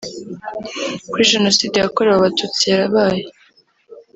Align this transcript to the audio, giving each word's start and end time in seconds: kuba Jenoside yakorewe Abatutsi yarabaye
kuba 1.03 1.27
Jenoside 1.31 1.75
yakorewe 1.77 2.15
Abatutsi 2.17 2.63
yarabaye 2.71 3.23